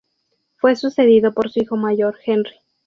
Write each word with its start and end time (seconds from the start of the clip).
Fue 0.55 0.75
sucedido 0.75 1.31
por 1.31 1.51
su 1.51 1.59
hijo 1.61 1.77
mayor, 1.77 2.17
Henry. 2.25 2.55